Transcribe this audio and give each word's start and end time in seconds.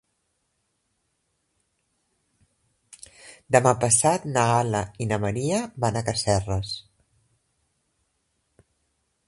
Demà 3.55 3.73
passat 3.83 4.25
na 4.31 4.45
Gal·la 4.53 4.81
i 5.05 5.09
na 5.11 5.19
Maria 5.27 5.63
van 5.85 5.99
a 5.99 6.03
Casserres. 6.09 6.73